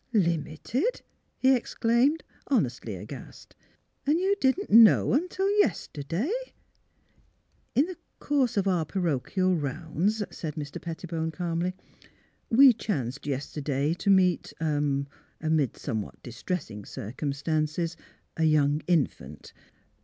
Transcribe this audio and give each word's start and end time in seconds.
"Limited!" 0.13 1.03
he 1.43 1.55
exclaimed, 1.55 2.23
honestly 2.47 2.95
aghast.'' 2.95 3.55
And 4.07 4.19
you 4.19 4.35
didn't 4.41 4.71
know 4.71 5.13
until 5.13 5.47
yesterday? 5.59 6.31
""In 7.75 7.85
the 7.85 7.97
course 8.17 8.57
of 8.57 8.67
our 8.67 8.83
parochial 8.83 9.55
rounds," 9.55 10.23
said 10.35 10.55
Mr. 10.55 10.81
Pettibone, 10.81 11.29
calmly, 11.29 11.75
'* 12.15 12.21
we 12.49 12.73
chanced 12.73 13.27
yesterday 13.27 13.93
THE 13.93 14.09
PARISH 14.09 14.09
HEARS 14.09 14.09
THE 14.09 14.09
NEWS 14.09 14.39
311 14.57 14.79
to 14.79 14.79
meet— 14.87 15.09
er— 15.43 15.47
amid 15.47 15.77
somewhat 15.77 16.23
distressing 16.23 16.83
circum 16.83 17.31
stances— 17.31 17.95
a 18.37 18.45
young 18.45 18.81
infant. 18.87 19.53